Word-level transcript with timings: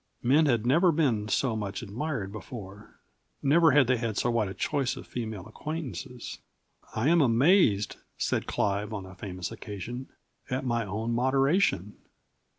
Men 0.23 0.47
had 0.47 0.65
never 0.65 0.91
been 0.91 1.27
so 1.27 1.55
much 1.55 1.83
admired 1.83 2.31
before. 2.31 2.99
Never 3.43 3.69
had 3.69 3.85
they 3.85 3.97
had 3.97 4.17
so 4.17 4.31
wide 4.31 4.47
a 4.47 4.55
choice 4.55 4.95
of 4.97 5.05
female 5.05 5.45
acquaintances. 5.45 6.39
"I 6.95 7.07
am 7.09 7.21
amazed," 7.21 7.97
said 8.17 8.47
Clive 8.47 8.93
on 8.93 9.05
a 9.05 9.13
famous 9.13 9.51
occasion, 9.51 10.09
"at 10.49 10.65
my 10.65 10.85
own 10.87 11.13
moderation." 11.13 11.97